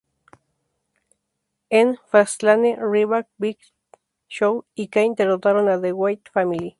[1.69, 3.59] En "Fastlane", Ryback, Big
[4.27, 6.69] Show y Kane derrotaron a The Wyatt Family.